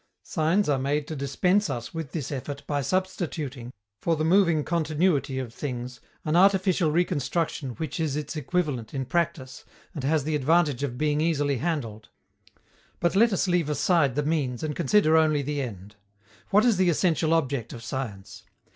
[0.23, 5.37] Signs are made to dispense us with this effort by substituting, for the moving continuity
[5.37, 10.81] of things, an artificial reconstruction which is its equivalent in practice and has the advantage
[10.81, 12.09] of being easily handled.
[12.99, 15.97] But let us leave aside the means and consider only the end.
[16.49, 18.41] What is the essential object of science?